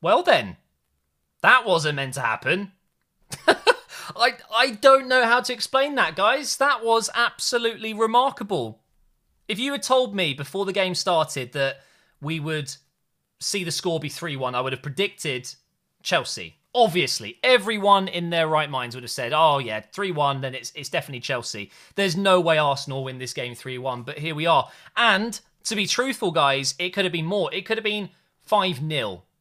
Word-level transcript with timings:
Well 0.00 0.22
then, 0.22 0.56
that 1.42 1.66
wasn't 1.66 1.96
meant 1.96 2.14
to 2.14 2.20
happen. 2.20 2.72
I 4.16 4.34
I 4.54 4.70
don't 4.70 5.08
know 5.08 5.24
how 5.24 5.40
to 5.40 5.52
explain 5.52 5.94
that, 5.96 6.16
guys. 6.16 6.56
That 6.56 6.84
was 6.84 7.10
absolutely 7.14 7.94
remarkable. 7.94 8.80
If 9.46 9.58
you 9.58 9.72
had 9.72 9.82
told 9.82 10.14
me 10.14 10.34
before 10.34 10.64
the 10.64 10.72
game 10.72 10.94
started 10.94 11.52
that 11.52 11.80
we 12.20 12.38
would 12.40 12.74
see 13.40 13.64
the 13.64 13.70
score 13.70 14.00
be 14.00 14.10
3-1, 14.10 14.54
I 14.54 14.60
would 14.60 14.72
have 14.72 14.82
predicted 14.82 15.48
Chelsea. 16.02 16.56
Obviously, 16.74 17.38
everyone 17.42 18.08
in 18.08 18.30
their 18.30 18.46
right 18.46 18.68
minds 18.68 18.94
would 18.94 19.04
have 19.04 19.10
said, 19.10 19.32
"Oh 19.34 19.58
yeah, 19.58 19.80
3-1, 19.80 20.42
then 20.42 20.54
it's 20.54 20.72
it's 20.74 20.90
definitely 20.90 21.20
Chelsea." 21.20 21.70
There's 21.94 22.16
no 22.16 22.40
way 22.40 22.58
Arsenal 22.58 23.04
win 23.04 23.18
this 23.18 23.32
game 23.32 23.54
3-1, 23.54 24.04
but 24.04 24.18
here 24.18 24.34
we 24.34 24.46
are. 24.46 24.70
And 24.96 25.40
to 25.64 25.76
be 25.76 25.86
truthful, 25.86 26.30
guys, 26.30 26.74
it 26.78 26.90
could 26.90 27.04
have 27.04 27.12
been 27.12 27.26
more. 27.26 27.52
It 27.52 27.64
could 27.66 27.78
have 27.78 27.84
been 27.84 28.10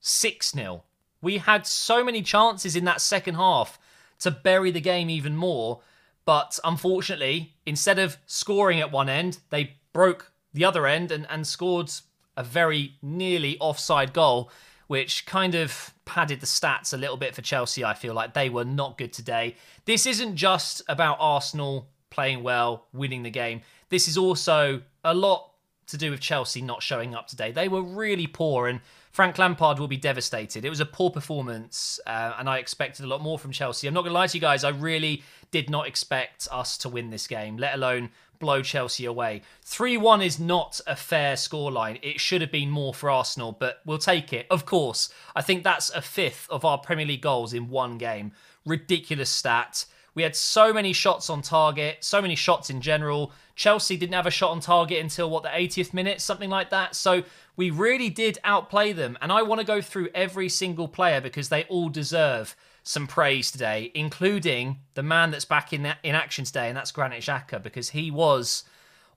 5-0, 0.02 0.38
6-0. 0.38 0.82
We 1.21 1.38
had 1.38 1.66
so 1.66 2.04
many 2.04 2.21
chances 2.21 2.75
in 2.75 2.86
that 2.86 3.01
second 3.01 3.36
half 3.36 3.79
to 4.19 4.32
bury 4.32 4.71
the 4.71 4.82
game 4.82 5.10
even 5.10 5.36
more. 5.36 5.82
But 6.25 6.60
unfortunately, 6.64 7.55
instead 7.65 8.00
of 8.00 8.18
scoring 8.25 8.79
at 8.82 8.91
one 8.91 9.10
end, 9.10 9.39
they 9.50 9.78
broke 9.93 10.32
the 10.54 10.65
other 10.65 10.86
end 10.86 11.11
and, 11.11 11.25
and 11.29 11.47
scored 11.47 11.91
a 12.36 12.43
very 12.43 12.93
nearly 13.02 13.57
offside 13.60 14.14
goal, 14.14 14.52
which 14.88 15.25
kind 15.25 15.55
of 15.55 15.93
padded 16.05 16.39
the 16.39 16.46
stats 16.46 16.93
a 16.93 16.97
little 16.97 17.18
bit 17.18 17.33
for 17.33 17.41
Chelsea. 17.41 17.83
I 17.83 17.93
feel 17.93 18.14
like 18.14 18.33
they 18.33 18.50
were 18.50 18.66
not 18.66 18.97
good 18.97 19.14
today. 19.14 19.55
This 19.86 20.05
isn't 20.05 20.36
just 20.36 20.82
about 20.88 21.18
Arsenal 21.19 21.88
playing 22.10 22.43
well, 22.43 22.86
winning 22.93 23.24
the 23.24 23.29
game. 23.29 23.61
This 23.89 24.07
is 24.07 24.18
also 24.18 24.82
a 25.04 25.14
lot 25.14 25.52
to 25.88 25.97
do 25.97 26.11
with 26.11 26.19
Chelsea 26.19 26.61
not 26.61 26.83
showing 26.83 27.16
up 27.16 27.27
today. 27.27 27.52
They 27.52 27.69
were 27.69 27.82
really 27.82 28.27
poor, 28.27 28.68
and 28.68 28.82
Frank 29.17 29.39
Lampard 29.39 29.79
will 29.79 29.87
be 29.87 29.97
devastated. 29.97 30.63
It 30.63 30.69
was 30.69 30.79
a 30.79 30.85
poor 30.85 31.09
performance, 31.09 31.99
uh, 32.05 32.35
and 32.38 32.47
I 32.47 32.59
expected 32.59 33.03
a 33.03 33.07
lot 33.07 33.19
more 33.19 33.39
from 33.39 33.52
Chelsea. 33.52 33.87
I'm 33.87 33.95
not 33.95 34.01
going 34.01 34.11
to 34.11 34.13
lie 34.13 34.27
to 34.27 34.37
you 34.37 34.41
guys, 34.41 34.63
I 34.63 34.69
really 34.69 35.23
did 35.49 35.71
not 35.71 35.87
expect 35.87 36.47
us 36.51 36.77
to 36.77 36.89
win 36.89 37.09
this 37.09 37.25
game, 37.25 37.57
let 37.57 37.73
alone 37.73 38.11
blow 38.37 38.61
Chelsea 38.61 39.05
away. 39.05 39.41
3 39.63 39.97
1 39.97 40.21
is 40.21 40.39
not 40.39 40.79
a 40.85 40.95
fair 40.95 41.33
scoreline. 41.33 41.97
It 42.03 42.19
should 42.19 42.41
have 42.41 42.51
been 42.51 42.69
more 42.69 42.93
for 42.93 43.09
Arsenal, 43.09 43.57
but 43.59 43.81
we'll 43.87 43.97
take 43.97 44.33
it. 44.33 44.45
Of 44.51 44.67
course, 44.67 45.09
I 45.35 45.41
think 45.41 45.63
that's 45.63 45.89
a 45.89 46.02
fifth 46.03 46.47
of 46.52 46.63
our 46.63 46.77
Premier 46.77 47.07
League 47.07 47.23
goals 47.23 47.55
in 47.55 47.69
one 47.69 47.97
game. 47.97 48.33
Ridiculous 48.67 49.31
stat. 49.31 49.85
We 50.17 50.23
had 50.23 50.35
so 50.35 50.73
many 50.73 50.93
shots 50.93 51.29
on 51.29 51.43
target, 51.43 51.97
so 51.99 52.23
many 52.23 52.33
shots 52.33 52.71
in 52.71 52.81
general. 52.81 53.31
Chelsea 53.55 53.97
didn't 53.97 54.15
have 54.15 54.25
a 54.25 54.31
shot 54.31 54.49
on 54.49 54.61
target 54.61 54.99
until 54.99 55.29
what 55.29 55.43
the 55.43 55.49
80th 55.49 55.93
minute, 55.93 56.21
something 56.21 56.49
like 56.49 56.71
that. 56.71 56.95
So 56.95 57.21
we 57.55 57.69
really 57.69 58.09
did 58.09 58.39
outplay 58.43 58.93
them. 58.93 59.15
And 59.21 59.31
I 59.31 59.43
want 59.43 59.61
to 59.61 59.67
go 59.67 59.79
through 59.79 60.09
every 60.15 60.49
single 60.49 60.87
player 60.87 61.21
because 61.21 61.49
they 61.49 61.65
all 61.65 61.89
deserve 61.89 62.55
some 62.81 63.05
praise 63.05 63.51
today, 63.51 63.91
including 63.93 64.79
the 64.95 65.03
man 65.03 65.29
that's 65.29 65.45
back 65.45 65.71
in 65.71 65.85
in 66.01 66.15
action 66.15 66.45
today, 66.45 66.67
and 66.67 66.75
that's 66.75 66.91
Granit 66.91 67.21
Xhaka 67.21 67.61
because 67.61 67.91
he 67.91 68.09
was 68.09 68.63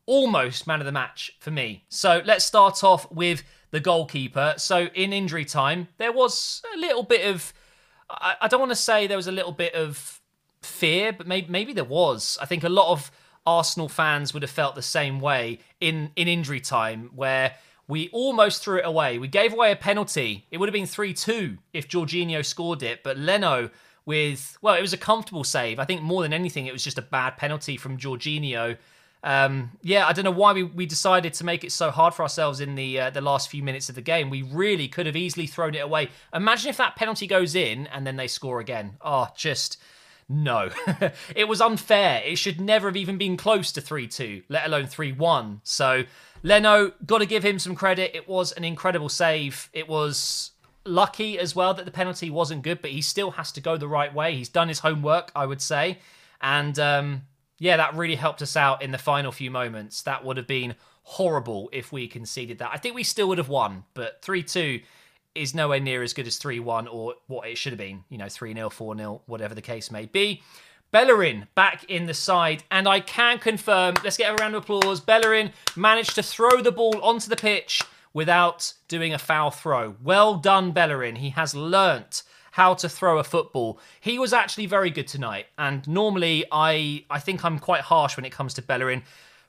almost 0.04 0.66
man 0.66 0.80
of 0.80 0.86
the 0.86 0.92
match 0.92 1.34
for 1.40 1.50
me. 1.50 1.86
So 1.88 2.20
let's 2.26 2.44
start 2.44 2.84
off 2.84 3.10
with 3.10 3.42
the 3.70 3.80
goalkeeper. 3.80 4.52
So 4.58 4.88
in 4.94 5.14
injury 5.14 5.46
time, 5.46 5.88
there 5.96 6.12
was 6.12 6.60
a 6.74 6.78
little 6.78 7.04
bit 7.04 7.24
of 7.24 7.54
I, 8.10 8.34
I 8.42 8.48
don't 8.48 8.60
want 8.60 8.72
to 8.72 8.76
say 8.76 9.06
there 9.06 9.16
was 9.16 9.28
a 9.28 9.32
little 9.32 9.52
bit 9.52 9.72
of 9.72 10.20
fear, 10.62 11.12
but 11.12 11.26
maybe, 11.26 11.48
maybe 11.48 11.72
there 11.72 11.84
was. 11.84 12.38
I 12.40 12.46
think 12.46 12.64
a 12.64 12.68
lot 12.68 12.92
of 12.92 13.10
Arsenal 13.46 13.88
fans 13.88 14.34
would 14.34 14.42
have 14.42 14.50
felt 14.50 14.74
the 14.74 14.82
same 14.82 15.20
way 15.20 15.60
in, 15.80 16.10
in 16.16 16.28
injury 16.28 16.60
time, 16.60 17.10
where 17.14 17.54
we 17.88 18.08
almost 18.10 18.62
threw 18.62 18.78
it 18.78 18.86
away. 18.86 19.18
We 19.18 19.28
gave 19.28 19.52
away 19.52 19.72
a 19.72 19.76
penalty. 19.76 20.46
It 20.50 20.58
would 20.58 20.68
have 20.68 20.74
been 20.74 20.86
3 20.86 21.12
2 21.12 21.58
if 21.72 21.88
Jorginho 21.88 22.44
scored 22.44 22.82
it, 22.82 23.02
but 23.02 23.18
Leno 23.18 23.70
with, 24.06 24.58
well, 24.62 24.74
it 24.74 24.80
was 24.80 24.92
a 24.92 24.98
comfortable 24.98 25.44
save. 25.44 25.78
I 25.78 25.84
think 25.84 26.02
more 26.02 26.22
than 26.22 26.32
anything, 26.32 26.66
it 26.66 26.72
was 26.72 26.84
just 26.84 26.98
a 26.98 27.02
bad 27.02 27.36
penalty 27.36 27.76
from 27.76 27.98
Jorginho. 27.98 28.76
Um, 29.22 29.72
yeah, 29.82 30.06
I 30.06 30.12
don't 30.12 30.24
know 30.24 30.30
why 30.30 30.52
we, 30.52 30.62
we 30.62 30.86
decided 30.86 31.34
to 31.34 31.44
make 31.44 31.64
it 31.64 31.72
so 31.72 31.90
hard 31.90 32.14
for 32.14 32.22
ourselves 32.22 32.60
in 32.60 32.74
the 32.74 33.00
uh, 33.00 33.10
the 33.10 33.20
last 33.20 33.50
few 33.50 33.62
minutes 33.62 33.88
of 33.88 33.94
the 33.94 34.00
game. 34.00 34.30
We 34.30 34.42
really 34.42 34.88
could 34.88 35.06
have 35.06 35.16
easily 35.16 35.46
thrown 35.46 35.74
it 35.74 35.80
away. 35.80 36.08
Imagine 36.32 36.70
if 36.70 36.78
that 36.78 36.96
penalty 36.96 37.26
goes 37.26 37.54
in 37.54 37.86
and 37.88 38.06
then 38.06 38.16
they 38.16 38.28
score 38.28 38.60
again. 38.60 38.96
Oh, 39.02 39.28
just 39.36 39.76
no. 40.30 40.70
it 41.34 41.48
was 41.48 41.60
unfair. 41.60 42.22
It 42.24 42.38
should 42.38 42.60
never 42.60 42.88
have 42.88 42.96
even 42.96 43.18
been 43.18 43.36
close 43.36 43.72
to 43.72 43.80
3 43.80 44.06
2, 44.06 44.42
let 44.48 44.64
alone 44.64 44.86
3 44.86 45.10
1. 45.12 45.60
So, 45.64 46.04
Leno, 46.44 46.92
got 47.04 47.18
to 47.18 47.26
give 47.26 47.42
him 47.44 47.58
some 47.58 47.74
credit. 47.74 48.14
It 48.14 48.28
was 48.28 48.52
an 48.52 48.64
incredible 48.64 49.08
save. 49.08 49.68
It 49.72 49.88
was 49.88 50.52
lucky 50.84 51.36
as 51.36 51.56
well 51.56 51.74
that 51.74 51.84
the 51.84 51.90
penalty 51.90 52.30
wasn't 52.30 52.62
good, 52.62 52.80
but 52.80 52.92
he 52.92 53.02
still 53.02 53.32
has 53.32 53.50
to 53.52 53.60
go 53.60 53.76
the 53.76 53.88
right 53.88 54.14
way. 54.14 54.36
He's 54.36 54.48
done 54.48 54.68
his 54.68 54.78
homework, 54.78 55.32
I 55.34 55.46
would 55.46 55.60
say. 55.60 55.98
And 56.40 56.78
um, 56.78 57.22
yeah, 57.58 57.76
that 57.76 57.96
really 57.96 58.14
helped 58.14 58.40
us 58.40 58.56
out 58.56 58.82
in 58.82 58.92
the 58.92 58.98
final 58.98 59.32
few 59.32 59.50
moments. 59.50 60.02
That 60.02 60.24
would 60.24 60.36
have 60.36 60.46
been 60.46 60.76
horrible 61.02 61.68
if 61.72 61.90
we 61.90 62.06
conceded 62.06 62.58
that. 62.58 62.70
I 62.72 62.76
think 62.76 62.94
we 62.94 63.02
still 63.02 63.28
would 63.28 63.38
have 63.38 63.48
won, 63.48 63.82
but 63.94 64.22
3 64.22 64.44
2 64.44 64.80
is 65.34 65.54
nowhere 65.54 65.80
near 65.80 66.02
as 66.02 66.12
good 66.12 66.26
as 66.26 66.36
3 66.36 66.60
1 66.60 66.88
or 66.88 67.14
what 67.26 67.48
it 67.48 67.56
should 67.56 67.72
have 67.72 67.78
been, 67.78 68.04
you 68.08 68.18
know, 68.18 68.28
3 68.28 68.54
0, 68.54 68.70
4 68.70 68.96
0, 68.96 69.22
whatever 69.26 69.54
the 69.54 69.62
case 69.62 69.90
may 69.90 70.06
be. 70.06 70.42
Bellerin 70.92 71.46
back 71.54 71.84
in 71.84 72.06
the 72.06 72.14
side, 72.14 72.64
and 72.70 72.88
I 72.88 73.00
can 73.00 73.38
confirm, 73.38 73.94
let's 74.02 74.16
get 74.16 74.32
a 74.32 74.34
round 74.42 74.54
of 74.54 74.64
applause. 74.64 75.00
Bellerin 75.00 75.52
managed 75.76 76.16
to 76.16 76.22
throw 76.22 76.60
the 76.60 76.72
ball 76.72 77.00
onto 77.00 77.28
the 77.28 77.36
pitch 77.36 77.82
without 78.12 78.72
doing 78.88 79.14
a 79.14 79.18
foul 79.18 79.50
throw. 79.52 79.94
Well 80.02 80.34
done, 80.34 80.72
Bellerin. 80.72 81.16
He 81.16 81.30
has 81.30 81.54
learnt 81.54 82.24
how 82.52 82.74
to 82.74 82.88
throw 82.88 83.18
a 83.18 83.24
football. 83.24 83.78
He 84.00 84.18
was 84.18 84.32
actually 84.32 84.66
very 84.66 84.90
good 84.90 85.06
tonight, 85.06 85.46
and 85.56 85.86
normally 85.86 86.44
I, 86.50 87.04
I 87.08 87.20
think 87.20 87.44
I'm 87.44 87.60
quite 87.60 87.82
harsh 87.82 88.16
when 88.16 88.24
it 88.24 88.32
comes 88.32 88.54
to 88.54 88.62
Bellerin. 88.62 89.02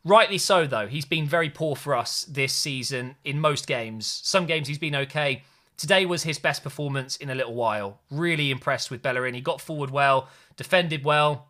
Rightly 0.04 0.38
so, 0.38 0.66
though. 0.66 0.88
He's 0.88 1.06
been 1.06 1.28
very 1.28 1.50
poor 1.50 1.76
for 1.76 1.96
us 1.96 2.24
this 2.26 2.54
season 2.54 3.16
in 3.24 3.40
most 3.40 3.68
games. 3.68 4.22
Some 4.24 4.46
games 4.46 4.68
he's 4.68 4.80
been 4.80 4.96
okay. 4.96 5.44
Today 5.82 6.06
was 6.06 6.22
his 6.22 6.38
best 6.38 6.62
performance 6.62 7.16
in 7.16 7.32
a 7.32 7.34
little 7.34 7.56
while. 7.56 8.02
Really 8.12 8.52
impressed 8.52 8.92
with 8.92 9.02
Bellerin. 9.02 9.34
He 9.34 9.42
got 9.42 9.60
forward 9.60 9.90
well, 9.90 10.30
defended 10.56 11.04
well. 11.04 11.48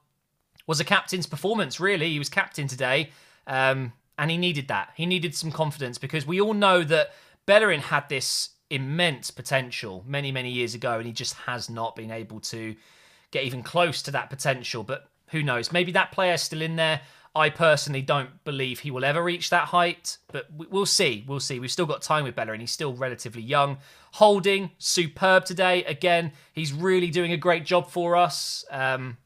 Was 0.66 0.80
a 0.80 0.86
captain's 0.86 1.28
performance, 1.28 1.81
really. 1.81 2.12
He 2.12 2.18
was 2.18 2.30
captain 2.30 2.66
today. 2.66 3.09
Um, 3.46 3.91
and 4.18 4.31
he 4.31 4.38
needed 4.38 4.70
that. 4.70 4.91
He 4.96 5.06
needed 5.06 5.36
some 5.36 5.52
confidence 5.52 5.97
because 5.97 6.25
we 6.25 6.40
all 6.40 6.53
know 6.53 6.81
that 6.81 7.12
Bellerin 7.46 7.81
had 7.81 8.08
this 8.08 8.52
immense 8.70 9.31
potential 9.31 10.06
many, 10.08 10.31
many 10.31 10.50
years 10.50 10.75
ago, 10.75 10.94
and 10.94 11.06
he 11.06 11.12
just 11.12 11.34
has 11.34 11.70
not 11.70 11.97
been 11.97 12.09
able 12.09 12.40
to 12.40 12.74
get 13.31 13.44
even 13.44 13.62
close 13.62 14.02
to 14.03 14.12
that 14.12 14.30
potential. 14.30 14.84
But 14.84 15.09
who 15.31 15.44
knows? 15.44 15.74
Maybe 15.74 15.91
that 15.91 16.14
player's 16.14 16.41
still 16.41 16.62
in 16.62 16.78
there. 16.78 17.02
I 17.34 17.50
personally 17.50 18.02
don't 18.02 18.44
believe 18.44 18.80
he 18.80 18.92
will 18.92 19.06
ever 19.06 19.24
reach 19.24 19.50
that 19.52 19.69
height, 19.69 20.18
but 20.31 20.47
we'll 20.52 20.86
see. 20.86 21.24
We'll 21.28 21.40
see. 21.40 21.59
We've 21.59 21.72
still 21.72 21.86
got 21.86 22.02
time 22.02 22.25
with 22.25 22.36
Bellerin. 22.36 22.59
He's 22.59 22.72
still 22.72 22.94
relatively 22.94 23.42
young. 23.42 23.78
Holding, 24.14 24.72
superb 24.78 25.46
today. 25.46 25.86
Again, 25.86 26.34
he's 26.52 26.74
really 26.74 27.09
doing 27.09 27.31
a 27.31 27.38
great 27.38 27.66
job 27.66 27.90
for 27.90 28.18
us. 28.18 28.66
Um, 28.70 29.18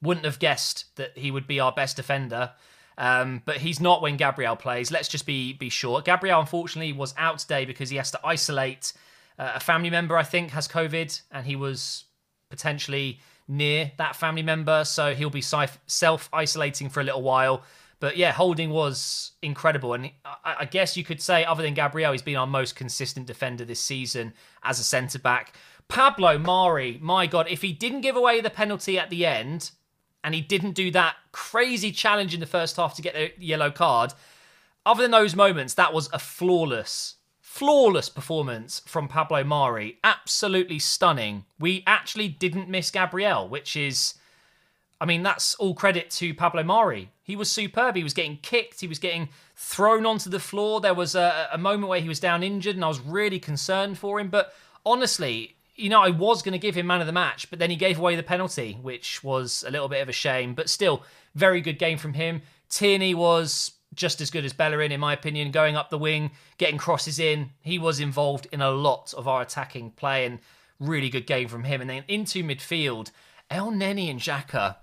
wouldn't 0.00 0.24
have 0.24 0.38
guessed 0.38 0.86
that 0.96 1.16
he 1.16 1.30
would 1.30 1.46
be 1.46 1.60
our 1.60 1.72
best 1.72 1.96
defender. 1.96 2.52
Um, 2.98 3.42
but 3.44 3.58
he's 3.58 3.80
not 3.80 4.00
when 4.00 4.16
Gabriel 4.16 4.56
plays. 4.56 4.90
Let's 4.90 5.08
just 5.08 5.26
be 5.26 5.52
be 5.52 5.68
sure. 5.68 6.00
Gabriel, 6.00 6.40
unfortunately, 6.40 6.94
was 6.94 7.14
out 7.18 7.38
today 7.38 7.66
because 7.66 7.90
he 7.90 7.96
has 7.96 8.10
to 8.12 8.20
isolate 8.24 8.94
uh, 9.38 9.52
a 9.56 9.60
family 9.60 9.90
member. 9.90 10.16
I 10.16 10.22
think 10.22 10.52
has 10.52 10.66
COVID, 10.66 11.20
and 11.30 11.44
he 11.44 11.56
was 11.56 12.04
potentially 12.48 13.20
near 13.48 13.92
that 13.98 14.16
family 14.16 14.42
member, 14.42 14.84
so 14.84 15.14
he'll 15.14 15.30
be 15.30 15.42
self 15.42 16.28
isolating 16.32 16.88
for 16.88 17.00
a 17.00 17.04
little 17.04 17.22
while. 17.22 17.62
But 17.98 18.16
yeah, 18.16 18.32
Holding 18.32 18.70
was 18.70 19.32
incredible. 19.42 19.94
And 19.94 20.10
I 20.44 20.66
guess 20.66 20.96
you 20.96 21.04
could 21.04 21.22
say, 21.22 21.44
other 21.44 21.62
than 21.62 21.74
Gabriel, 21.74 22.12
he's 22.12 22.22
been 22.22 22.36
our 22.36 22.46
most 22.46 22.76
consistent 22.76 23.26
defender 23.26 23.64
this 23.64 23.80
season 23.80 24.34
as 24.62 24.78
a 24.78 24.84
centre 24.84 25.18
back. 25.18 25.54
Pablo 25.88 26.36
Mari, 26.36 26.98
my 27.00 27.26
God, 27.26 27.46
if 27.48 27.62
he 27.62 27.72
didn't 27.72 28.02
give 28.02 28.16
away 28.16 28.40
the 28.40 28.50
penalty 28.50 28.98
at 28.98 29.08
the 29.08 29.24
end 29.24 29.70
and 30.22 30.34
he 30.34 30.40
didn't 30.40 30.72
do 30.72 30.90
that 30.90 31.14
crazy 31.32 31.90
challenge 31.90 32.34
in 32.34 32.40
the 32.40 32.46
first 32.46 32.76
half 32.76 32.94
to 32.96 33.02
get 33.02 33.14
the 33.14 33.32
yellow 33.38 33.70
card, 33.70 34.12
other 34.84 35.02
than 35.02 35.10
those 35.10 35.34
moments, 35.34 35.74
that 35.74 35.94
was 35.94 36.10
a 36.12 36.18
flawless 36.18 37.14
flawless 37.56 38.10
performance 38.10 38.82
from 38.84 39.08
Pablo 39.08 39.42
Mari. 39.42 39.96
Absolutely 40.04 40.78
stunning. 40.78 41.46
We 41.58 41.82
actually 41.86 42.28
didn't 42.28 42.68
miss 42.68 42.90
Gabriel, 42.90 43.48
which 43.48 43.76
is, 43.76 44.12
I 45.00 45.06
mean, 45.06 45.22
that's 45.22 45.54
all 45.54 45.74
credit 45.74 46.10
to 46.10 46.34
Pablo 46.34 46.62
Mari. 46.62 47.12
He 47.22 47.34
was 47.34 47.50
superb. 47.50 47.96
He 47.96 48.02
was 48.02 48.12
getting 48.12 48.36
kicked, 48.42 48.82
he 48.82 48.86
was 48.86 48.98
getting 48.98 49.30
thrown 49.54 50.04
onto 50.04 50.28
the 50.28 50.38
floor. 50.38 50.82
There 50.82 50.92
was 50.92 51.14
a, 51.14 51.48
a 51.50 51.56
moment 51.56 51.88
where 51.88 52.00
he 52.00 52.10
was 52.10 52.20
down 52.20 52.42
injured, 52.42 52.76
and 52.76 52.84
I 52.84 52.88
was 52.88 53.00
really 53.00 53.38
concerned 53.38 53.96
for 53.96 54.20
him. 54.20 54.28
But 54.28 54.52
honestly, 54.84 55.56
you 55.76 55.88
know, 55.88 56.02
I 56.02 56.10
was 56.10 56.42
going 56.42 56.52
to 56.52 56.58
give 56.58 56.74
him 56.74 56.86
man 56.86 57.00
of 57.00 57.06
the 57.06 57.12
match, 57.14 57.48
but 57.48 57.58
then 57.58 57.70
he 57.70 57.76
gave 57.76 57.98
away 57.98 58.16
the 58.16 58.22
penalty, 58.22 58.78
which 58.82 59.24
was 59.24 59.64
a 59.66 59.70
little 59.70 59.88
bit 59.88 60.02
of 60.02 60.10
a 60.10 60.12
shame. 60.12 60.52
But 60.52 60.68
still, 60.68 61.04
very 61.34 61.62
good 61.62 61.78
game 61.78 61.96
from 61.96 62.12
him. 62.12 62.42
Tierney 62.68 63.14
was 63.14 63.72
just 63.96 64.20
as 64.20 64.30
good 64.30 64.44
as 64.44 64.52
Bellerin, 64.52 64.92
in 64.92 65.00
my 65.00 65.12
opinion, 65.12 65.50
going 65.50 65.76
up 65.76 65.90
the 65.90 65.98
wing, 65.98 66.30
getting 66.58 66.78
crosses 66.78 67.18
in. 67.18 67.50
He 67.62 67.78
was 67.78 67.98
involved 68.00 68.46
in 68.52 68.60
a 68.60 68.70
lot 68.70 69.14
of 69.14 69.26
our 69.26 69.42
attacking 69.42 69.92
play 69.92 70.24
and 70.24 70.38
really 70.78 71.08
good 71.08 71.26
game 71.26 71.48
from 71.48 71.64
him. 71.64 71.80
And 71.80 71.90
then 71.90 72.04
into 72.08 72.44
midfield, 72.44 73.10
Elneny 73.50 74.10
and 74.10 74.20
Xhaka. 74.20 74.76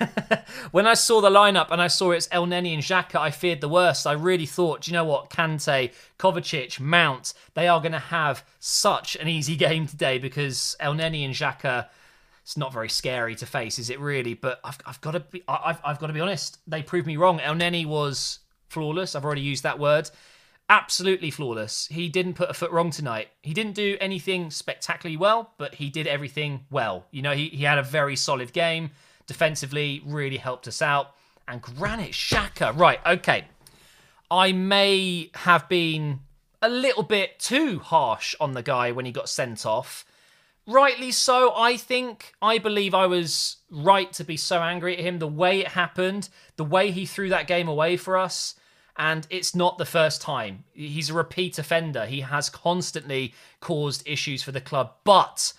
when 0.70 0.86
I 0.86 0.94
saw 0.94 1.20
the 1.20 1.30
lineup 1.30 1.70
and 1.70 1.82
I 1.82 1.88
saw 1.88 2.12
it's 2.12 2.28
Elneny 2.28 2.72
and 2.72 2.82
Xhaka, 2.82 3.16
I 3.16 3.30
feared 3.30 3.60
the 3.60 3.68
worst. 3.68 4.06
I 4.06 4.12
really 4.12 4.46
thought, 4.46 4.86
you 4.86 4.92
know 4.92 5.04
what, 5.04 5.30
Kante, 5.30 5.92
Kovacic, 6.18 6.78
Mount, 6.80 7.34
they 7.54 7.68
are 7.68 7.80
going 7.80 7.92
to 7.92 7.98
have 7.98 8.44
such 8.58 9.16
an 9.16 9.28
easy 9.28 9.56
game 9.68 9.86
today 9.86 10.18
because 10.18 10.76
Elneny 10.80 11.24
and 11.24 11.34
Xhaka 11.34 11.88
it's 12.42 12.56
not 12.56 12.72
very 12.72 12.88
scary 12.88 13.34
to 13.36 13.46
face, 13.46 13.78
is 13.78 13.88
it 13.88 14.00
really? 14.00 14.34
But 14.34 14.60
I've, 14.64 14.78
I've 14.84 15.00
got 15.00 15.12
to 15.12 15.20
be 15.20 15.42
I've, 15.46 15.80
I've 15.84 15.98
got 15.98 16.08
to 16.08 16.12
be 16.12 16.20
honest. 16.20 16.58
They 16.66 16.82
proved 16.82 17.06
me 17.06 17.16
wrong. 17.16 17.40
El 17.40 17.54
Elneny 17.54 17.86
was 17.86 18.40
flawless. 18.68 19.14
I've 19.14 19.24
already 19.24 19.42
used 19.42 19.62
that 19.62 19.78
word. 19.78 20.10
Absolutely 20.68 21.30
flawless. 21.30 21.86
He 21.88 22.08
didn't 22.08 22.34
put 22.34 22.50
a 22.50 22.54
foot 22.54 22.72
wrong 22.72 22.90
tonight. 22.90 23.28
He 23.42 23.54
didn't 23.54 23.74
do 23.74 23.96
anything 24.00 24.50
spectacularly 24.50 25.16
well, 25.16 25.52
but 25.58 25.76
he 25.76 25.90
did 25.90 26.06
everything 26.06 26.64
well. 26.70 27.06
You 27.10 27.22
know, 27.22 27.32
he, 27.32 27.48
he 27.48 27.64
had 27.64 27.78
a 27.78 27.82
very 27.82 28.16
solid 28.16 28.52
game. 28.52 28.90
Defensively, 29.26 30.02
really 30.04 30.38
helped 30.38 30.66
us 30.66 30.82
out. 30.82 31.14
And 31.46 31.62
Granit 31.62 32.12
Xhaka. 32.12 32.76
right, 32.76 33.00
okay. 33.06 33.44
I 34.30 34.52
may 34.52 35.30
have 35.34 35.68
been 35.68 36.20
a 36.60 36.68
little 36.68 37.02
bit 37.02 37.38
too 37.38 37.80
harsh 37.80 38.34
on 38.40 38.52
the 38.52 38.62
guy 38.62 38.92
when 38.92 39.04
he 39.04 39.12
got 39.12 39.28
sent 39.28 39.66
off 39.66 40.04
rightly 40.66 41.10
so, 41.10 41.54
I 41.54 41.76
think. 41.76 42.34
I 42.40 42.58
believe 42.58 42.94
I 42.94 43.06
was 43.06 43.56
right 43.70 44.12
to 44.14 44.24
be 44.24 44.36
so 44.36 44.60
angry 44.60 44.96
at 44.96 45.04
him. 45.04 45.18
The 45.18 45.28
way 45.28 45.60
it 45.60 45.68
happened, 45.68 46.28
the 46.56 46.64
way 46.64 46.90
he 46.90 47.06
threw 47.06 47.28
that 47.30 47.46
game 47.46 47.68
away 47.68 47.96
for 47.96 48.16
us. 48.16 48.54
And 48.96 49.26
it's 49.30 49.54
not 49.54 49.78
the 49.78 49.86
first 49.86 50.20
time. 50.20 50.64
He's 50.72 51.10
a 51.10 51.14
repeat 51.14 51.58
offender. 51.58 52.04
He 52.04 52.20
has 52.20 52.50
constantly 52.50 53.34
caused 53.60 54.06
issues 54.06 54.42
for 54.42 54.52
the 54.52 54.60
club. 54.60 54.92
But 55.04 55.52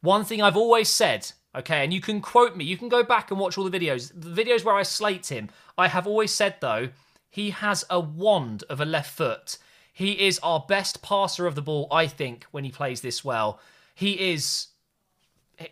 one 0.00 0.24
thing 0.24 0.40
I've 0.40 0.56
always 0.56 0.88
said, 0.88 1.30
okay, 1.54 1.84
and 1.84 1.92
you 1.92 2.00
can 2.00 2.20
quote 2.20 2.56
me, 2.56 2.64
you 2.64 2.78
can 2.78 2.88
go 2.88 3.02
back 3.02 3.30
and 3.30 3.38
watch 3.38 3.58
all 3.58 3.68
the 3.68 3.78
videos. 3.78 4.10
The 4.14 4.42
videos 4.42 4.64
where 4.64 4.74
I 4.74 4.84
slate 4.84 5.26
him, 5.26 5.50
I 5.76 5.88
have 5.88 6.06
always 6.06 6.32
said, 6.32 6.56
though, 6.60 6.88
he 7.28 7.50
has 7.50 7.84
a 7.90 8.00
wand 8.00 8.64
of 8.70 8.80
a 8.80 8.86
left 8.86 9.14
foot. 9.14 9.58
He 9.92 10.26
is 10.26 10.38
our 10.42 10.64
best 10.66 11.02
passer 11.02 11.46
of 11.46 11.56
the 11.56 11.62
ball, 11.62 11.88
I 11.90 12.06
think, 12.06 12.46
when 12.52 12.64
he 12.64 12.70
plays 12.70 13.00
this 13.02 13.22
well 13.22 13.60
he 13.98 14.12
is 14.12 14.68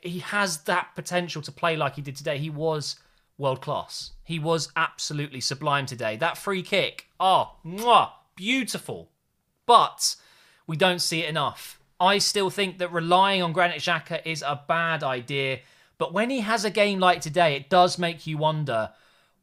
he 0.02 0.18
has 0.18 0.62
that 0.62 0.96
potential 0.96 1.40
to 1.42 1.52
play 1.52 1.76
like 1.76 1.94
he 1.94 2.02
did 2.02 2.16
today. 2.16 2.38
He 2.38 2.50
was 2.50 2.96
world 3.38 3.60
class. 3.60 4.10
He 4.24 4.40
was 4.40 4.72
absolutely 4.74 5.40
sublime 5.40 5.86
today. 5.86 6.16
That 6.16 6.36
free 6.36 6.64
kick, 6.64 7.06
oh, 7.20 7.52
mwah, 7.64 8.10
beautiful. 8.34 9.10
But 9.64 10.16
we 10.66 10.76
don't 10.76 10.98
see 10.98 11.22
it 11.22 11.28
enough. 11.28 11.78
I 12.00 12.18
still 12.18 12.50
think 12.50 12.78
that 12.78 12.92
relying 12.92 13.42
on 13.44 13.52
Granit 13.52 13.80
Xhaka 13.80 14.20
is 14.26 14.42
a 14.42 14.60
bad 14.66 15.04
idea. 15.04 15.60
But 15.96 16.12
when 16.12 16.28
he 16.28 16.40
has 16.40 16.64
a 16.64 16.70
game 16.70 16.98
like 16.98 17.20
today, 17.20 17.54
it 17.54 17.70
does 17.70 17.96
make 17.96 18.26
you 18.26 18.38
wonder, 18.38 18.90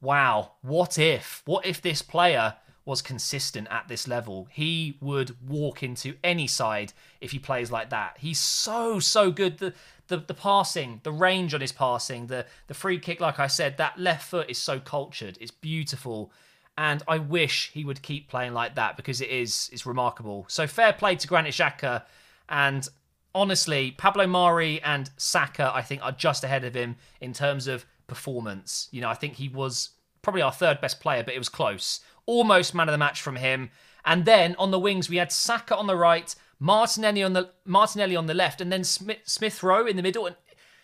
wow, 0.01 0.51
what 0.61 0.99
if? 0.99 1.41
What 1.45 1.65
if 1.65 1.81
this 1.81 2.01
player 2.01 2.55
was 2.85 3.01
consistent 3.01 3.67
at 3.71 3.87
this 3.87 4.07
level. 4.07 4.47
He 4.51 4.97
would 4.99 5.35
walk 5.47 5.83
into 5.83 6.15
any 6.23 6.47
side 6.47 6.93
if 7.21 7.31
he 7.31 7.39
plays 7.39 7.71
like 7.71 7.89
that. 7.91 8.17
He's 8.19 8.39
so 8.39 8.99
so 8.99 9.31
good. 9.31 9.59
The 9.59 9.73
the, 10.07 10.17
the 10.17 10.33
passing, 10.33 10.99
the 11.03 11.11
range 11.11 11.53
on 11.53 11.61
his 11.61 11.71
passing, 11.71 12.27
the 12.27 12.45
the 12.67 12.73
free 12.73 12.99
kick, 12.99 13.21
like 13.21 13.39
I 13.39 13.47
said, 13.47 13.77
that 13.77 13.97
left 13.97 14.27
foot 14.27 14.49
is 14.49 14.57
so 14.57 14.79
cultured. 14.79 15.37
It's 15.39 15.51
beautiful. 15.51 16.31
And 16.77 17.03
I 17.07 17.19
wish 17.19 17.71
he 17.71 17.85
would 17.85 18.01
keep 18.01 18.29
playing 18.29 18.53
like 18.53 18.75
that 18.75 18.97
because 18.97 19.21
it 19.21 19.29
is 19.29 19.69
it's 19.71 19.85
remarkable. 19.85 20.45
So 20.49 20.67
fair 20.67 20.91
play 20.91 21.15
to 21.15 21.27
Granit 21.27 21.53
Xhaka. 21.53 22.03
And 22.49 22.87
honestly, 23.33 23.91
Pablo 23.91 24.27
Mari 24.27 24.81
and 24.81 25.09
Saka, 25.17 25.71
I 25.73 25.81
think, 25.81 26.03
are 26.03 26.11
just 26.11 26.43
ahead 26.43 26.63
of 26.63 26.73
him 26.75 26.97
in 27.21 27.31
terms 27.31 27.67
of 27.67 27.85
performance. 28.07 28.89
You 28.91 29.01
know, 29.01 29.09
I 29.09 29.13
think 29.13 29.35
he 29.35 29.47
was 29.47 29.91
probably 30.21 30.41
our 30.41 30.51
third 30.51 30.81
best 30.81 30.99
player, 30.99 31.23
but 31.23 31.33
it 31.33 31.39
was 31.39 31.49
close 31.49 31.99
almost 32.25 32.73
man 32.73 32.89
of 32.89 32.93
the 32.93 32.97
match 32.97 33.21
from 33.21 33.35
him. 33.35 33.69
And 34.05 34.25
then 34.25 34.55
on 34.57 34.71
the 34.71 34.79
wings, 34.79 35.09
we 35.09 35.17
had 35.17 35.31
Saka 35.31 35.75
on 35.75 35.87
the 35.87 35.95
right, 35.95 36.33
Martinelli 36.59 37.23
on 37.23 37.33
the 37.33 37.51
Martinelli 37.65 38.15
on 38.15 38.25
the 38.25 38.33
left, 38.33 38.61
and 38.61 38.71
then 38.71 38.83
Smith, 38.83 39.19
Smith 39.23 39.63
Rowe 39.63 39.85
in 39.85 39.95
the 39.95 40.03
middle. 40.03 40.25
And 40.25 40.35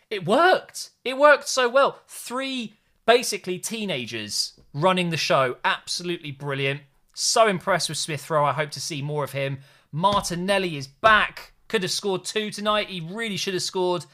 it 0.09 0.25
worked. 0.25 0.91
It 1.03 1.17
worked 1.17 1.47
so 1.47 1.69
well. 1.69 1.99
Three 2.07 2.75
basically 3.05 3.59
teenagers 3.59 4.59
running 4.73 5.09
the 5.09 5.17
show. 5.17 5.57
Absolutely 5.65 6.31
brilliant. 6.31 6.81
So 7.13 7.47
impressed 7.47 7.89
with 7.89 7.97
Smith 7.97 8.29
Rowe. 8.29 8.45
I 8.45 8.53
hope 8.53 8.71
to 8.71 8.79
see 8.79 9.01
more 9.01 9.23
of 9.23 9.33
him. 9.33 9.59
Martinelli 9.91 10.77
is 10.77 10.87
back. 10.87 11.53
Could 11.67 11.83
have 11.83 11.91
scored 11.91 12.23
two 12.23 12.51
tonight. 12.51 12.87
He 12.87 13.01
really 13.01 13.37
should 13.37 13.53
have 13.53 13.63
scored. 13.63 14.05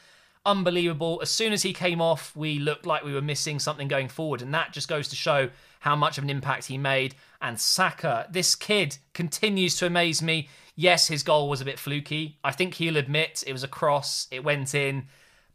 Unbelievable. 0.46 1.18
As 1.20 1.30
soon 1.30 1.52
as 1.52 1.62
he 1.62 1.72
came 1.72 2.00
off, 2.00 2.34
we 2.36 2.60
looked 2.60 2.86
like 2.86 3.02
we 3.02 3.12
were 3.12 3.20
missing 3.20 3.58
something 3.58 3.88
going 3.88 4.08
forward. 4.08 4.42
And 4.42 4.54
that 4.54 4.72
just 4.72 4.88
goes 4.88 5.08
to 5.08 5.16
show 5.16 5.50
how 5.80 5.96
much 5.96 6.18
of 6.18 6.24
an 6.24 6.30
impact 6.30 6.66
he 6.66 6.78
made. 6.78 7.16
And 7.42 7.60
Saka, 7.60 8.28
this 8.30 8.54
kid 8.54 8.98
continues 9.12 9.76
to 9.76 9.86
amaze 9.86 10.22
me. 10.22 10.48
Yes, 10.76 11.08
his 11.08 11.24
goal 11.24 11.48
was 11.48 11.60
a 11.60 11.64
bit 11.64 11.80
fluky. 11.80 12.38
I 12.44 12.52
think 12.52 12.74
he'll 12.74 12.96
admit 12.96 13.42
it 13.44 13.52
was 13.52 13.64
a 13.64 13.68
cross, 13.68 14.28
it 14.30 14.44
went 14.44 14.72
in. 14.72 15.08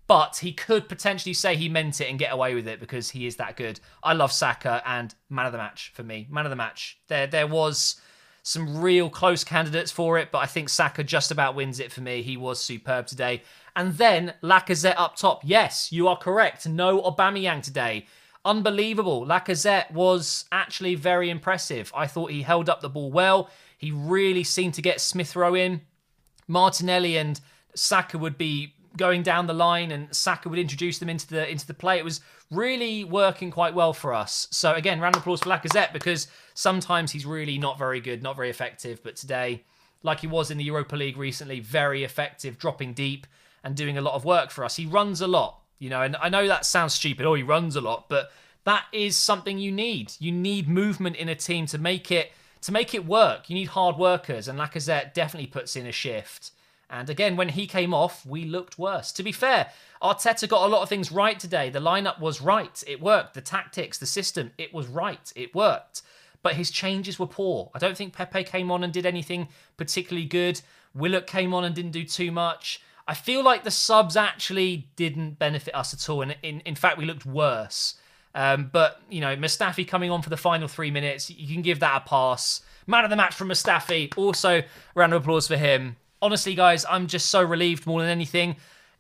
But 0.08 0.38
he 0.38 0.52
could 0.52 0.90
potentially 0.90 1.34
say 1.34 1.56
he 1.56 1.70
meant 1.70 2.02
it 2.02 2.10
and 2.10 2.20
get 2.20 2.34
away 2.34 2.54
with 2.54 2.68
it 2.68 2.82
because 2.82 3.12
he 3.12 3.26
is 3.26 3.38
that 3.38 3.56
good. 3.56 3.80
I 4.04 4.12
love 4.12 4.34
Saka 4.34 4.82
and 4.86 5.16
man 5.30 5.46
of 5.46 5.54
the 5.54 5.58
match 5.58 5.92
for 5.94 6.04
me. 6.04 6.28
Man 6.30 6.46
of 6.46 6.50
the 6.50 6.58
match. 6.58 7.00
There, 7.08 7.28
there 7.28 7.48
was 7.48 7.96
some 8.44 8.82
real 8.82 9.10
close 9.10 9.44
candidates 9.44 9.92
for 9.92 10.18
it, 10.18 10.32
but 10.32 10.40
I 10.40 10.46
think 10.46 10.70
Saka 10.70 11.04
just 11.04 11.32
about 11.32 11.56
wins 11.56 11.80
it 11.80 11.92
for 11.92 12.02
me. 12.02 12.22
He 12.22 12.38
was 12.38 12.60
superb 12.60 13.08
today. 13.08 13.44
And 13.76 13.94
then 13.94 14.34
Lacazette 14.42 14.96
up 14.98 15.16
top. 15.16 15.42
Yes, 15.44 15.92
you 15.92 16.08
are 16.08 16.18
correct. 16.18 16.68
No 16.68 17.02
Aubameyang 17.02 17.62
today 17.64 18.08
unbelievable. 18.46 19.26
Lacazette 19.26 19.92
was 19.92 20.46
actually 20.52 20.96
very 20.96 21.30
impressive. 21.30 21.92
I 21.96 22.08
thought 22.08 22.32
he 22.32 22.42
held 22.42 22.70
up 22.70 22.82
the 22.82 22.90
ball 22.90 23.12
well. 23.12 23.50
He 23.78 23.92
really 23.92 24.44
seemed 24.44 24.74
to 24.76 24.82
get 24.82 25.02
Smith 25.02 25.36
Rowe 25.36 25.56
in. 25.56 25.82
Martinelli 26.48 27.18
and 27.18 27.40
Saka 27.76 28.18
would 28.18 28.38
be 28.38 28.74
going 28.98 29.24
down 29.24 29.48
the 29.48 29.54
line 29.54 29.92
and 29.92 30.14
Saka 30.14 30.50
would 30.50 30.60
introduce 30.60 31.00
them 31.00 31.10
into 31.10 31.28
the 31.28 31.50
into 31.50 31.66
the 31.66 31.74
play. 31.74 31.98
It 31.98 32.06
was 32.06 32.22
really 32.50 33.04
working 33.04 33.52
quite 33.52 33.74
well 33.74 33.94
for 33.94 34.14
us. 34.14 34.48
So 34.52 34.74
again, 34.74 35.00
round 35.00 35.16
of 35.16 35.22
applause 35.22 35.42
for 35.42 35.50
Lacazette 35.50 35.94
because 35.94 36.28
sometimes 36.54 37.12
he's 37.12 37.26
really 37.26 37.58
not 37.58 37.78
very 37.78 38.02
good, 38.02 38.22
not 38.22 38.36
very 38.36 38.50
effective, 38.50 39.02
but 39.04 39.16
today, 39.16 39.64
like 40.04 40.20
he 40.20 40.28
was 40.28 40.52
in 40.52 40.58
the 40.58 40.64
Europa 40.64 40.96
League 40.96 41.18
recently, 41.18 41.60
very 41.60 42.04
effective, 42.04 42.58
dropping 42.58 42.94
deep 42.94 43.28
and 43.64 43.76
doing 43.76 43.98
a 43.98 44.02
lot 44.02 44.16
of 44.16 44.26
work 44.26 44.52
for 44.52 44.66
us. 44.66 44.76
He 44.76 44.86
runs 44.86 45.22
a 45.22 45.28
lot. 45.28 45.58
You 45.80 45.90
know, 45.90 46.04
and 46.04 46.16
I 46.18 46.30
know 46.30 46.48
that 46.48 46.64
sounds 46.64 46.94
stupid. 46.94 47.26
Oh, 47.26 47.34
he 47.34 47.42
runs 47.42 47.76
a 47.76 47.82
lot, 47.82 48.08
but 48.08 48.32
that 48.66 48.86
is 48.92 49.18
something 49.18 49.58
you 49.58 49.72
need. 49.72 50.14
You 50.20 50.32
need 50.32 50.68
movement 50.68 51.16
in 51.16 51.28
a 51.28 51.34
team 51.34 51.66
to 51.68 51.80
make 51.80 52.12
it 52.12 52.32
to 52.62 52.72
make 52.72 52.94
it 52.94 53.04
work. 53.06 53.50
You 53.50 53.56
need 53.56 53.70
hard 53.70 53.98
workers, 53.98 54.48
and 54.48 54.60
Lacazette 54.60 55.16
definitely 55.16 55.48
puts 55.48 55.76
in 55.76 55.88
a 55.88 55.92
shift. 55.92 56.52
And 56.92 57.10
again, 57.10 57.38
when 57.38 57.50
he 57.50 57.68
came 57.68 57.94
off, 57.94 58.26
we 58.26 58.44
looked 58.44 58.78
worse. 58.78 59.14
To 59.14 59.24
be 59.24 59.32
fair, 59.32 59.72
Arteta 60.04 60.48
got 60.48 60.66
a 60.66 60.68
lot 60.68 60.84
of 60.84 60.90
things 60.90 61.10
right 61.10 61.40
today. 61.40 61.70
The 61.70 61.80
lineup 61.80 62.20
was 62.20 62.42
right. 62.42 62.84
It 62.86 63.02
worked. 63.02 63.34
The 63.34 63.42
tactics, 63.42 63.98
the 63.98 64.06
system, 64.06 64.52
it 64.58 64.74
was 64.74 64.88
right. 64.88 65.32
It 65.34 65.56
worked. 65.56 66.02
But 66.44 66.56
his 66.56 66.70
changes 66.70 67.18
were 67.18 67.28
poor. 67.28 67.72
I 67.74 67.80
don't 67.80 67.96
think 67.96 68.14
Pepe 68.14 68.44
came 68.44 68.70
on 68.72 68.84
and 68.84 68.92
did 68.92 69.06
anything 69.06 69.48
particularly 69.78 70.28
good. 70.28 70.62
Willock 70.94 71.28
came 71.28 71.54
on 71.54 71.64
and 71.64 71.74
didn't 71.74 71.92
do 71.92 72.04
too 72.04 72.30
much. 72.30 72.82
I 73.08 73.14
feel 73.14 73.42
like 73.44 73.64
the 73.64 73.72
subs 73.72 74.18
actually 74.18 74.90
didn't 74.98 75.40
benefit 75.40 75.74
us 75.76 75.94
at 75.94 76.10
all, 76.10 76.22
and 76.22 76.36
in, 76.44 76.60
in 76.62 76.76
fact, 76.76 76.98
we 76.98 77.06
looked 77.06 77.26
worse. 77.26 77.96
Um, 78.36 78.70
but 78.72 79.02
you 79.10 79.22
know, 79.22 79.36
Mustafi 79.36 79.88
coming 79.88 80.12
on 80.12 80.22
for 80.22 80.30
the 80.30 80.38
final 80.38 80.68
three 80.68 80.92
minutes, 80.92 81.30
you 81.30 81.54
can 81.54 81.62
give 81.62 81.80
that 81.80 82.04
a 82.06 82.10
pass. 82.10 82.62
Man 82.88 83.04
of 83.04 83.10
the 83.10 83.16
match 83.16 83.34
from 83.34 83.50
Mustafi, 83.50 84.16
also 84.18 84.64
round 84.96 85.14
of 85.14 85.22
applause 85.22 85.48
for 85.48 85.58
him. 85.58 85.98
Honestly, 86.22 86.54
guys, 86.54 86.86
I'm 86.90 87.08
just 87.08 87.30
so 87.30 87.42
relieved 87.42 87.88
more 87.88 88.02
than 88.02 88.10
anything. 88.10 88.58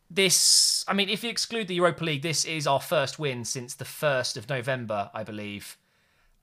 This, 0.09 0.83
I 0.87 0.93
mean, 0.93 1.07
if 1.07 1.23
you 1.23 1.29
exclude 1.29 1.67
the 1.67 1.75
Europa 1.75 2.03
League, 2.03 2.21
this 2.21 2.45
is 2.45 2.67
our 2.67 2.81
first 2.81 3.19
win 3.19 3.45
since 3.45 3.75
the 3.75 3.85
1st 3.85 4.37
of 4.37 4.49
November, 4.49 5.09
I 5.13 5.23
believe. 5.23 5.77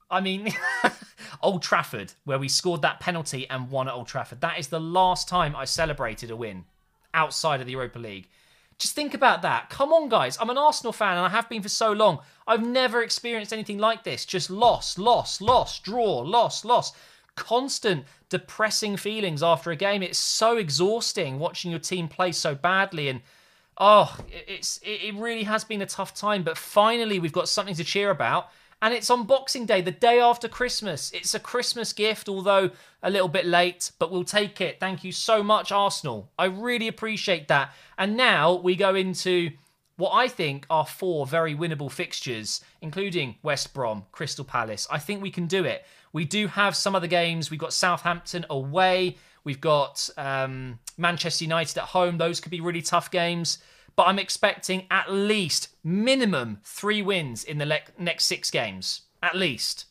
I 0.09 0.21
mean, 0.21 0.53
Old 1.43 1.61
Trafford, 1.61 2.13
where 2.23 2.39
we 2.39 2.47
scored 2.47 2.81
that 2.81 2.99
penalty 2.99 3.47
and 3.49 3.69
won 3.69 3.87
at 3.87 3.93
Old 3.93 4.07
Trafford. 4.07 4.41
That 4.41 4.57
is 4.57 4.69
the 4.69 4.79
last 4.79 5.27
time 5.27 5.55
I 5.55 5.65
celebrated 5.65 6.31
a 6.31 6.35
win 6.35 6.65
outside 7.13 7.59
of 7.59 7.67
the 7.67 7.73
Europa 7.73 7.99
League. 7.99 8.27
Just 8.79 8.95
think 8.95 9.13
about 9.13 9.41
that. 9.41 9.69
Come 9.69 9.91
on, 9.91 10.07
guys. 10.07 10.37
I'm 10.39 10.49
an 10.49 10.57
Arsenal 10.57 10.93
fan 10.93 11.17
and 11.17 11.25
I 11.25 11.29
have 11.29 11.49
been 11.49 11.61
for 11.61 11.69
so 11.69 11.91
long. 11.91 12.19
I've 12.47 12.65
never 12.65 13.03
experienced 13.03 13.51
anything 13.51 13.77
like 13.77 14.03
this. 14.03 14.25
Just 14.25 14.49
loss, 14.49 14.97
loss, 14.97 15.41
loss, 15.41 15.79
draw, 15.79 16.19
loss, 16.19 16.63
loss. 16.63 16.93
Constant 17.35 18.05
depressing 18.29 18.97
feelings 18.97 19.43
after 19.43 19.71
a 19.71 19.75
game. 19.75 20.03
It's 20.03 20.19
so 20.19 20.57
exhausting 20.57 21.39
watching 21.39 21.71
your 21.71 21.79
team 21.79 22.07
play 22.07 22.31
so 22.31 22.55
badly 22.55 23.09
and 23.09 23.21
oh, 23.77 24.17
it's 24.29 24.79
it 24.83 25.15
really 25.15 25.43
has 25.43 25.63
been 25.63 25.81
a 25.81 25.85
tough 25.85 26.13
time, 26.13 26.43
but 26.43 26.57
finally 26.57 27.19
we've 27.19 27.33
got 27.33 27.49
something 27.49 27.75
to 27.75 27.83
cheer 27.83 28.09
about 28.09 28.49
And 28.81 28.93
it's 28.93 29.09
on 29.09 29.25
Boxing 29.25 29.65
Day, 29.65 29.81
the 29.81 29.91
day 29.91 30.19
after 30.19 30.47
Christmas. 30.47 31.11
It's 31.11 31.33
a 31.33 31.39
Christmas 31.39 31.91
gift, 31.91 32.29
although 32.29 32.71
a 33.03 33.09
little 33.09 33.27
bit 33.27 33.45
late, 33.45 33.91
but 33.99 34.09
we'll 34.09 34.23
take 34.23 34.61
it. 34.61 34.79
Thank 34.79 35.03
you 35.03 35.11
so 35.11 35.43
much, 35.43 35.71
Arsenal. 35.71 36.29
I 36.39 36.45
really 36.45 36.87
appreciate 36.87 37.49
that. 37.49 37.73
And 37.97 38.15
now 38.15 38.53
we 38.55 38.75
go 38.77 38.95
into 38.95 39.51
what 39.99 40.11
I 40.13 40.29
think 40.29 40.65
are 40.69 40.85
four 40.85 41.27
very 41.27 41.53
winnable 41.53 41.91
fixtures, 41.91 42.61
including 42.81 43.35
West 43.43 43.73
Brom, 43.73 44.05
Crystal 44.13 44.45
Palace. 44.45 44.87
I 44.89 44.97
think 44.97 45.21
we 45.21 45.29
can 45.29 45.45
do 45.45 45.65
it. 45.65 45.85
We 46.13 46.23
do 46.23 46.47
have 46.47 46.77
some 46.77 46.95
other 46.95 47.05
games. 47.05 47.51
We've 47.51 47.59
got 47.59 47.73
Southampton 47.73 48.45
away. 48.49 49.17
We've 49.43 49.59
got 49.59 50.09
um, 50.17 50.79
Manchester 50.97 51.43
United 51.43 51.77
at 51.77 51.83
home. 51.83 52.17
Those 52.17 52.39
could 52.39 52.49
be 52.49 52.61
really 52.61 52.81
tough 52.81 53.11
games. 53.11 53.57
But 53.97 54.03
I'm 54.07 54.19
expecting 54.19 54.87
at 54.89 55.11
least 55.11 55.67
minimum 55.83 56.59
three 56.63 57.01
wins 57.01 57.43
in 57.43 57.57
the 57.57 57.65
le- 57.65 57.79
next 57.97 58.23
six 58.23 58.49
games. 58.49 59.01
At 59.21 59.35
least. 59.35 59.83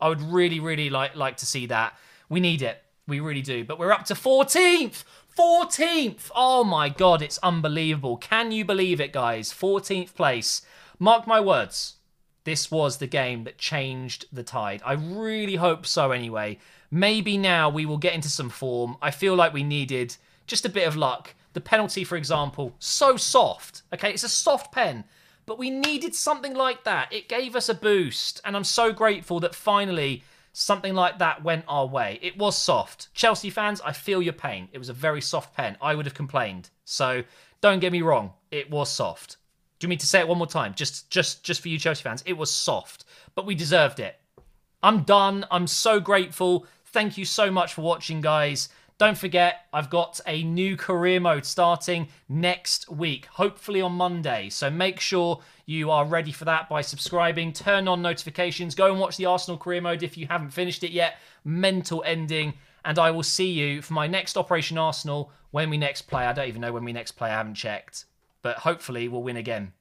I 0.00 0.08
would 0.08 0.22
really, 0.22 0.60
really 0.60 0.88
like 0.88 1.16
like 1.16 1.36
to 1.38 1.46
see 1.46 1.66
that. 1.66 1.98
We 2.28 2.38
need 2.38 2.62
it. 2.62 2.80
We 3.08 3.18
really 3.18 3.42
do. 3.42 3.64
But 3.64 3.80
we're 3.80 3.90
up 3.90 4.04
to 4.04 4.14
14th. 4.14 5.02
14th! 5.38 6.32
Oh 6.34 6.64
my 6.64 6.88
god, 6.88 7.22
it's 7.22 7.38
unbelievable. 7.44 8.16
Can 8.16 8.50
you 8.50 8.64
believe 8.64 9.00
it, 9.00 9.12
guys? 9.12 9.52
14th 9.52 10.12
place. 10.14 10.62
Mark 10.98 11.28
my 11.28 11.38
words. 11.38 11.94
This 12.42 12.72
was 12.72 12.98
the 12.98 13.06
game 13.06 13.44
that 13.44 13.56
changed 13.56 14.26
the 14.32 14.42
tide. 14.42 14.82
I 14.84 14.94
really 14.94 15.54
hope 15.54 15.86
so, 15.86 16.10
anyway. 16.10 16.58
Maybe 16.90 17.38
now 17.38 17.68
we 17.68 17.86
will 17.86 17.98
get 17.98 18.14
into 18.14 18.28
some 18.28 18.50
form. 18.50 18.96
I 19.00 19.12
feel 19.12 19.36
like 19.36 19.52
we 19.52 19.62
needed 19.62 20.16
just 20.48 20.66
a 20.66 20.68
bit 20.70 20.88
of 20.88 20.96
luck. 20.96 21.34
The 21.52 21.60
penalty, 21.60 22.02
for 22.02 22.16
example, 22.16 22.74
so 22.80 23.16
soft. 23.16 23.82
Okay, 23.94 24.10
it's 24.10 24.24
a 24.24 24.28
soft 24.28 24.72
pen, 24.72 25.04
but 25.46 25.56
we 25.56 25.70
needed 25.70 26.16
something 26.16 26.54
like 26.54 26.82
that. 26.82 27.12
It 27.12 27.28
gave 27.28 27.54
us 27.54 27.68
a 27.68 27.74
boost, 27.74 28.40
and 28.44 28.56
I'm 28.56 28.64
so 28.64 28.92
grateful 28.92 29.38
that 29.38 29.54
finally 29.54 30.24
something 30.58 30.94
like 30.94 31.18
that 31.20 31.44
went 31.44 31.64
our 31.68 31.86
way. 31.86 32.18
It 32.20 32.36
was 32.36 32.58
soft. 32.58 33.12
Chelsea 33.14 33.48
fans, 33.48 33.80
I 33.84 33.92
feel 33.92 34.20
your 34.20 34.32
pain. 34.32 34.68
It 34.72 34.78
was 34.78 34.88
a 34.88 34.92
very 34.92 35.20
soft 35.20 35.56
pen. 35.56 35.76
I 35.80 35.94
would 35.94 36.04
have 36.04 36.14
complained. 36.14 36.70
So 36.84 37.22
don't 37.60 37.78
get 37.78 37.92
me 37.92 38.02
wrong, 38.02 38.32
it 38.50 38.70
was 38.70 38.90
soft. 38.90 39.36
Do 39.78 39.84
you 39.84 39.88
mean 39.88 39.98
to 39.98 40.06
say 40.06 40.18
it 40.18 40.26
one 40.26 40.38
more 40.38 40.48
time? 40.48 40.74
Just 40.74 41.10
just 41.10 41.44
just 41.44 41.60
for 41.60 41.68
you 41.68 41.78
Chelsea 41.78 42.02
fans, 42.02 42.24
it 42.26 42.32
was 42.36 42.52
soft, 42.52 43.04
but 43.36 43.46
we 43.46 43.54
deserved 43.54 44.00
it. 44.00 44.16
I'm 44.82 45.02
done. 45.02 45.46
I'm 45.50 45.66
so 45.66 46.00
grateful. 46.00 46.66
Thank 46.86 47.16
you 47.16 47.24
so 47.24 47.50
much 47.50 47.74
for 47.74 47.82
watching, 47.82 48.20
guys. 48.20 48.68
Don't 48.98 49.16
forget, 49.16 49.66
I've 49.72 49.90
got 49.90 50.20
a 50.26 50.42
new 50.42 50.76
career 50.76 51.20
mode 51.20 51.44
starting 51.44 52.08
next 52.28 52.90
week, 52.90 53.26
hopefully 53.26 53.80
on 53.80 53.92
Monday. 53.92 54.48
So 54.48 54.70
make 54.70 54.98
sure 54.98 55.40
you 55.66 55.92
are 55.92 56.04
ready 56.04 56.32
for 56.32 56.44
that 56.46 56.68
by 56.68 56.80
subscribing, 56.80 57.52
turn 57.52 57.86
on 57.86 58.02
notifications, 58.02 58.74
go 58.74 58.90
and 58.90 58.98
watch 58.98 59.16
the 59.16 59.26
Arsenal 59.26 59.56
career 59.56 59.80
mode 59.80 60.02
if 60.02 60.18
you 60.18 60.26
haven't 60.26 60.50
finished 60.50 60.82
it 60.82 60.90
yet. 60.90 61.18
Mental 61.44 62.02
ending. 62.04 62.54
And 62.84 62.98
I 62.98 63.12
will 63.12 63.22
see 63.22 63.52
you 63.52 63.82
for 63.82 63.94
my 63.94 64.08
next 64.08 64.36
Operation 64.36 64.78
Arsenal 64.78 65.30
when 65.52 65.70
we 65.70 65.78
next 65.78 66.02
play. 66.02 66.26
I 66.26 66.32
don't 66.32 66.48
even 66.48 66.60
know 66.60 66.72
when 66.72 66.84
we 66.84 66.92
next 66.92 67.12
play, 67.12 67.30
I 67.30 67.34
haven't 67.34 67.54
checked. 67.54 68.04
But 68.42 68.56
hopefully 68.58 69.06
we'll 69.06 69.22
win 69.22 69.36
again. 69.36 69.74